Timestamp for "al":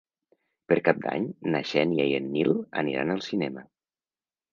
3.17-3.21